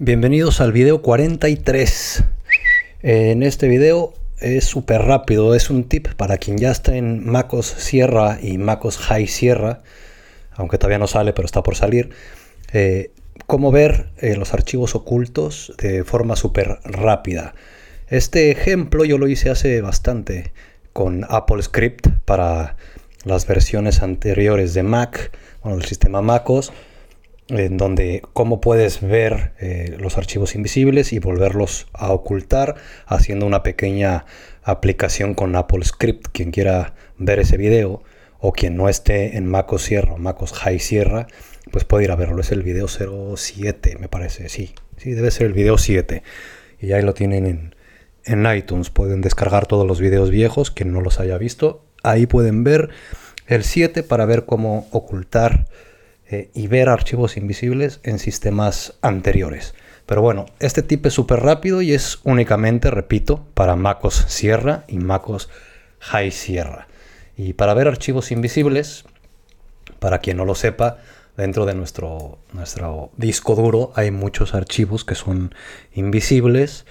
Bienvenidos 0.00 0.60
al 0.60 0.72
video 0.72 1.02
43. 1.02 2.24
En 3.02 3.44
este 3.44 3.68
video 3.68 4.12
es 4.40 4.64
súper 4.64 5.02
rápido, 5.02 5.54
es 5.54 5.70
un 5.70 5.84
tip 5.84 6.08
para 6.14 6.36
quien 6.36 6.58
ya 6.58 6.72
está 6.72 6.96
en 6.96 7.24
MacOS 7.24 7.66
Sierra 7.66 8.40
y 8.42 8.58
MacOS 8.58 8.98
High 8.98 9.28
Sierra, 9.28 9.84
aunque 10.50 10.78
todavía 10.78 10.98
no 10.98 11.06
sale, 11.06 11.32
pero 11.32 11.46
está 11.46 11.62
por 11.62 11.76
salir. 11.76 12.10
Eh, 12.72 13.12
cómo 13.46 13.70
ver 13.70 14.08
eh, 14.18 14.34
los 14.34 14.52
archivos 14.52 14.96
ocultos 14.96 15.72
de 15.78 16.02
forma 16.02 16.34
súper 16.34 16.80
rápida. 16.82 17.54
Este 18.08 18.50
ejemplo 18.50 19.04
yo 19.04 19.16
lo 19.16 19.28
hice 19.28 19.48
hace 19.48 19.80
bastante 19.80 20.52
con 20.92 21.24
Apple 21.28 21.62
Script 21.62 22.08
para 22.24 22.76
las 23.22 23.46
versiones 23.46 24.02
anteriores 24.02 24.74
de 24.74 24.82
Mac, 24.82 25.30
bueno, 25.62 25.78
del 25.78 25.86
sistema 25.86 26.20
MacOS 26.20 26.72
en 27.48 27.76
donde 27.76 28.22
cómo 28.32 28.60
puedes 28.60 29.00
ver 29.02 29.52
eh, 29.60 29.96
los 29.98 30.16
archivos 30.16 30.54
invisibles 30.54 31.12
y 31.12 31.18
volverlos 31.18 31.86
a 31.92 32.10
ocultar 32.12 32.76
haciendo 33.06 33.46
una 33.46 33.62
pequeña 33.62 34.24
aplicación 34.62 35.34
con 35.34 35.54
Apple 35.56 35.84
Script. 35.84 36.28
Quien 36.32 36.50
quiera 36.50 36.94
ver 37.18 37.40
ese 37.40 37.56
video 37.56 38.02
o 38.38 38.52
quien 38.52 38.76
no 38.76 38.88
esté 38.88 39.36
en 39.36 39.46
MacOS 39.46 39.82
Sierra 39.82 40.14
o 40.14 40.18
MacOS 40.18 40.52
High 40.52 40.78
Sierra, 40.78 41.26
pues 41.70 41.84
puede 41.84 42.04
ir 42.04 42.10
a 42.10 42.16
verlo. 42.16 42.40
Es 42.40 42.50
el 42.50 42.62
video 42.62 42.86
07, 42.88 43.96
me 44.00 44.08
parece. 44.08 44.48
Sí, 44.48 44.74
sí, 44.96 45.12
debe 45.12 45.30
ser 45.30 45.46
el 45.46 45.52
video 45.52 45.76
7. 45.76 46.22
Y 46.80 46.92
ahí 46.92 47.02
lo 47.02 47.14
tienen 47.14 47.46
en, 47.46 47.74
en 48.24 48.56
iTunes. 48.56 48.90
Pueden 48.90 49.20
descargar 49.20 49.66
todos 49.66 49.86
los 49.86 50.00
videos 50.00 50.30
viejos, 50.30 50.70
quien 50.70 50.92
no 50.92 51.00
los 51.00 51.20
haya 51.20 51.36
visto. 51.36 51.84
Ahí 52.02 52.26
pueden 52.26 52.64
ver 52.64 52.90
el 53.46 53.64
7 53.64 54.02
para 54.02 54.24
ver 54.24 54.46
cómo 54.46 54.88
ocultar 54.90 55.66
eh, 56.34 56.50
y 56.52 56.66
ver 56.66 56.88
archivos 56.88 57.36
invisibles 57.36 58.00
en 58.02 58.18
sistemas 58.18 58.94
anteriores. 59.02 59.74
Pero 60.04 60.20
bueno, 60.20 60.46
este 60.58 60.82
tip 60.82 61.06
es 61.06 61.12
súper 61.12 61.40
rápido 61.40 61.80
y 61.80 61.92
es 61.92 62.18
únicamente, 62.24 62.90
repito, 62.90 63.46
para 63.54 63.76
MacOS 63.76 64.24
Sierra 64.28 64.84
y 64.88 64.98
MacOS 64.98 65.48
High 66.00 66.32
Sierra. 66.32 66.88
Y 67.36 67.52
para 67.52 67.74
ver 67.74 67.86
archivos 67.86 68.32
invisibles, 68.32 69.04
para 70.00 70.18
quien 70.18 70.38
no 70.38 70.44
lo 70.44 70.56
sepa, 70.56 70.98
dentro 71.36 71.66
de 71.66 71.74
nuestro, 71.74 72.40
nuestro 72.52 73.12
disco 73.16 73.54
duro 73.54 73.92
hay 73.94 74.10
muchos 74.10 74.54
archivos 74.54 75.04
que 75.04 75.14
son 75.14 75.54
invisibles, 75.92 76.84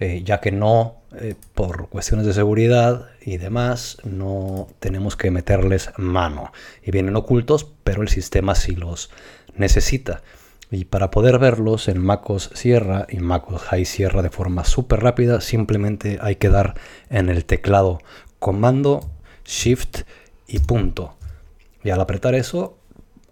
eh, 0.00 0.22
ya 0.24 0.40
que 0.40 0.52
no 0.52 0.96
eh, 1.16 1.34
por 1.54 1.88
cuestiones 1.88 2.26
de 2.26 2.32
seguridad 2.32 3.08
y 3.20 3.38
demás, 3.38 3.98
no 4.04 4.68
tenemos 4.78 5.16
que 5.16 5.30
meterles 5.30 5.90
mano. 5.96 6.52
Y 6.82 6.90
vienen 6.90 7.16
ocultos, 7.16 7.66
pero 7.82 8.02
el 8.02 8.08
sistema 8.08 8.54
sí 8.54 8.76
los 8.76 9.10
necesita. 9.56 10.22
Y 10.70 10.84
para 10.84 11.10
poder 11.10 11.38
verlos 11.38 11.88
en 11.88 11.98
MacOS 11.98 12.50
Sierra 12.54 13.06
y 13.08 13.18
MacOS 13.18 13.62
High 13.62 13.86
Sierra 13.86 14.22
de 14.22 14.30
forma 14.30 14.64
súper 14.64 15.00
rápida, 15.00 15.40
simplemente 15.40 16.18
hay 16.20 16.36
que 16.36 16.50
dar 16.50 16.74
en 17.08 17.30
el 17.30 17.44
teclado 17.44 18.00
comando, 18.38 19.08
shift 19.44 20.02
y 20.46 20.58
punto. 20.58 21.16
Y 21.82 21.90
al 21.90 22.00
apretar 22.00 22.34
eso, 22.34 22.76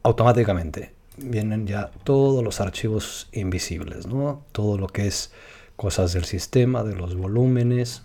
automáticamente 0.03 0.95
vienen 1.19 1.67
ya 1.67 1.91
todos 2.05 2.43
los 2.43 2.61
archivos 2.61 3.29
invisibles, 3.33 4.07
¿no? 4.07 4.45
Todo 4.53 4.79
lo 4.79 4.87
que 4.87 5.07
es 5.07 5.33
cosas 5.77 6.13
del 6.13 6.25
sistema, 6.25 6.83
de 6.83 6.95
los 6.95 7.17
volúmenes, 7.17 8.03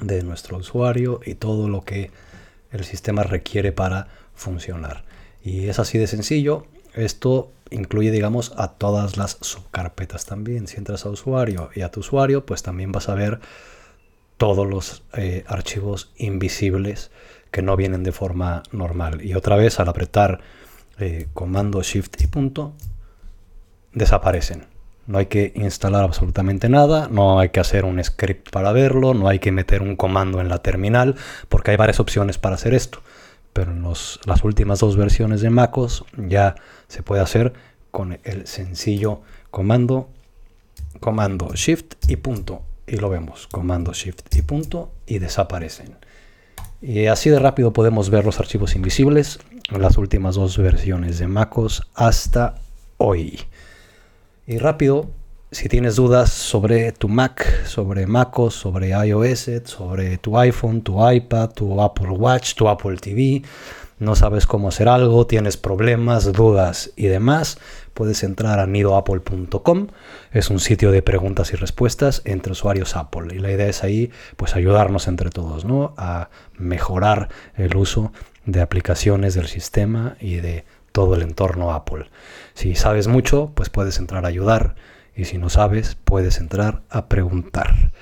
de 0.00 0.22
nuestro 0.22 0.58
usuario 0.58 1.20
y 1.24 1.34
todo 1.34 1.68
lo 1.68 1.84
que 1.84 2.10
el 2.70 2.84
sistema 2.84 3.22
requiere 3.22 3.72
para 3.72 4.08
funcionar. 4.34 5.04
Y 5.42 5.68
es 5.68 5.78
así 5.78 5.98
de 5.98 6.06
sencillo. 6.06 6.66
Esto 6.94 7.50
incluye, 7.70 8.10
digamos, 8.10 8.52
a 8.56 8.68
todas 8.72 9.16
las 9.16 9.38
subcarpetas 9.40 10.24
también. 10.26 10.66
Si 10.66 10.76
entras 10.76 11.04
a 11.04 11.10
usuario 11.10 11.70
y 11.74 11.82
a 11.82 11.90
tu 11.90 12.00
usuario, 12.00 12.46
pues 12.46 12.62
también 12.62 12.92
vas 12.92 13.08
a 13.08 13.14
ver 13.14 13.40
todos 14.36 14.66
los 14.66 15.02
eh, 15.14 15.44
archivos 15.48 16.12
invisibles 16.16 17.10
que 17.50 17.62
no 17.62 17.76
vienen 17.76 18.04
de 18.04 18.12
forma 18.12 18.62
normal. 18.72 19.24
Y 19.24 19.34
otra 19.34 19.56
vez, 19.56 19.80
al 19.80 19.88
apretar 19.88 20.40
eh, 20.98 21.26
comando 21.34 21.82
shift 21.82 22.20
y 22.22 22.26
punto, 22.26 22.74
desaparecen. 23.92 24.77
No 25.08 25.16
hay 25.16 25.26
que 25.26 25.52
instalar 25.56 26.04
absolutamente 26.04 26.68
nada, 26.68 27.08
no 27.10 27.40
hay 27.40 27.48
que 27.48 27.60
hacer 27.60 27.86
un 27.86 28.02
script 28.04 28.50
para 28.50 28.72
verlo, 28.72 29.14
no 29.14 29.26
hay 29.26 29.38
que 29.38 29.52
meter 29.52 29.80
un 29.80 29.96
comando 29.96 30.38
en 30.42 30.50
la 30.50 30.58
terminal, 30.58 31.16
porque 31.48 31.70
hay 31.70 31.78
varias 31.78 31.98
opciones 31.98 32.36
para 32.36 32.56
hacer 32.56 32.74
esto. 32.74 33.00
Pero 33.54 33.72
en 33.72 33.82
las 33.82 34.44
últimas 34.44 34.80
dos 34.80 34.98
versiones 34.98 35.40
de 35.40 35.48
MacOS 35.48 36.04
ya 36.28 36.56
se 36.88 37.02
puede 37.02 37.22
hacer 37.22 37.54
con 37.90 38.18
el 38.22 38.46
sencillo 38.46 39.22
comando, 39.50 40.10
comando 41.00 41.54
Shift 41.54 41.94
y 42.06 42.16
punto. 42.16 42.60
Y 42.86 42.96
lo 42.96 43.08
vemos, 43.08 43.46
comando 43.46 43.94
Shift 43.94 44.36
y 44.36 44.42
punto, 44.42 44.92
y 45.06 45.20
desaparecen. 45.20 45.96
Y 46.82 47.06
así 47.06 47.30
de 47.30 47.38
rápido 47.38 47.72
podemos 47.72 48.10
ver 48.10 48.26
los 48.26 48.40
archivos 48.40 48.76
invisibles 48.76 49.40
en 49.70 49.80
las 49.80 49.96
últimas 49.96 50.34
dos 50.34 50.58
versiones 50.58 51.18
de 51.18 51.28
MacOS 51.28 51.88
hasta 51.94 52.56
hoy. 52.98 53.40
Y 54.50 54.56
rápido, 54.56 55.10
si 55.50 55.68
tienes 55.68 55.96
dudas 55.96 56.30
sobre 56.30 56.92
tu 56.92 57.10
Mac, 57.10 57.66
sobre 57.66 58.06
MacOS, 58.06 58.54
sobre 58.54 58.88
iOS, 58.88 59.50
sobre 59.64 60.16
tu 60.16 60.38
iPhone, 60.38 60.80
tu 60.80 61.06
iPad, 61.06 61.50
tu 61.50 61.78
Apple 61.82 62.08
Watch, 62.08 62.54
tu 62.54 62.66
Apple 62.66 62.96
TV, 62.96 63.42
no 63.98 64.14
sabes 64.14 64.46
cómo 64.46 64.68
hacer 64.68 64.88
algo, 64.88 65.26
tienes 65.26 65.58
problemas, 65.58 66.32
dudas 66.32 66.92
y 66.96 67.08
demás, 67.08 67.58
puedes 67.92 68.22
entrar 68.22 68.58
a 68.58 68.66
nidoapple.com. 68.66 69.88
Es 70.32 70.48
un 70.48 70.60
sitio 70.60 70.92
de 70.92 71.02
preguntas 71.02 71.52
y 71.52 71.56
respuestas 71.56 72.22
entre 72.24 72.52
usuarios 72.52 72.96
Apple. 72.96 73.34
Y 73.34 73.40
la 73.40 73.52
idea 73.52 73.68
es 73.68 73.84
ahí, 73.84 74.10
pues 74.38 74.56
ayudarnos 74.56 75.08
entre 75.08 75.28
todos, 75.28 75.66
¿no? 75.66 75.92
A 75.98 76.30
mejorar 76.56 77.28
el 77.54 77.76
uso 77.76 78.12
de 78.46 78.62
aplicaciones 78.62 79.34
del 79.34 79.46
sistema 79.46 80.16
y 80.20 80.36
de 80.36 80.64
todo 80.98 81.14
el 81.14 81.22
entorno 81.22 81.70
Apple. 81.70 82.06
Si 82.54 82.74
sabes 82.74 83.06
mucho, 83.06 83.52
pues 83.54 83.70
puedes 83.70 83.98
entrar 83.98 84.24
a 84.24 84.28
ayudar 84.28 84.74
y 85.14 85.26
si 85.26 85.38
no 85.38 85.48
sabes, 85.48 85.96
puedes 86.02 86.38
entrar 86.38 86.82
a 86.90 87.06
preguntar. 87.06 87.92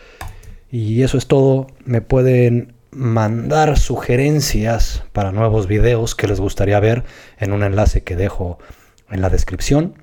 Y 0.70 1.02
eso 1.02 1.18
es 1.18 1.26
todo. 1.26 1.66
Me 1.84 2.00
pueden 2.00 2.72
mandar 2.92 3.78
sugerencias 3.78 5.04
para 5.12 5.30
nuevos 5.30 5.66
videos 5.66 6.14
que 6.14 6.26
les 6.26 6.40
gustaría 6.40 6.80
ver 6.80 7.04
en 7.36 7.52
un 7.52 7.64
enlace 7.64 8.02
que 8.02 8.16
dejo 8.16 8.58
en 9.10 9.20
la 9.20 9.28
descripción 9.28 10.02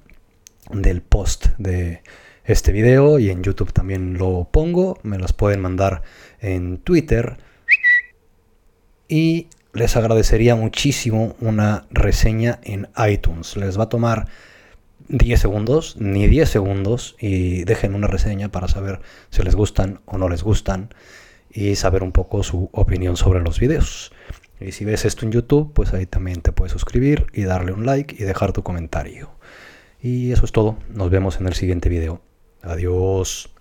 del 0.69 1.01
post 1.01 1.47
de 1.57 2.03
este 2.43 2.71
video 2.71 3.17
y 3.17 3.31
en 3.31 3.41
YouTube 3.41 3.73
también 3.73 4.19
lo 4.19 4.49
pongo. 4.51 4.99
Me 5.01 5.17
los 5.17 5.33
pueden 5.33 5.61
mandar 5.61 6.03
en 6.41 6.77
Twitter. 6.77 7.37
Y 9.07 9.47
les 9.73 9.97
agradecería 9.97 10.55
muchísimo 10.55 11.35
una 11.39 11.85
reseña 11.89 12.59
en 12.63 12.87
iTunes. 13.07 13.57
Les 13.57 13.77
va 13.77 13.83
a 13.83 13.89
tomar 13.89 14.27
10 15.09 15.39
segundos, 15.39 15.97
ni 15.99 16.27
10 16.27 16.47
segundos, 16.47 17.15
y 17.19 17.63
dejen 17.63 17.95
una 17.95 18.07
reseña 18.07 18.49
para 18.49 18.67
saber 18.67 19.01
si 19.31 19.41
les 19.43 19.55
gustan 19.55 20.01
o 20.05 20.17
no 20.17 20.29
les 20.29 20.43
gustan 20.43 20.93
y 21.51 21.75
saber 21.75 22.03
un 22.03 22.11
poco 22.11 22.43
su 22.43 22.69
opinión 22.71 23.17
sobre 23.17 23.41
los 23.41 23.59
videos. 23.59 24.11
Y 24.59 24.71
si 24.71 24.85
ves 24.85 25.05
esto 25.05 25.25
en 25.25 25.31
YouTube, 25.31 25.73
pues 25.73 25.93
ahí 25.93 26.05
también 26.05 26.41
te 26.41 26.51
puedes 26.51 26.71
suscribir 26.71 27.27
y 27.33 27.43
darle 27.43 27.73
un 27.73 27.85
like 27.85 28.15
y 28.17 28.23
dejar 28.25 28.53
tu 28.53 28.63
comentario. 28.63 29.31
Y 30.01 30.31
eso 30.31 30.45
es 30.45 30.51
todo. 30.51 30.77
Nos 30.89 31.09
vemos 31.09 31.39
en 31.39 31.47
el 31.47 31.53
siguiente 31.53 31.89
video. 31.89 32.21
Adiós. 32.61 33.52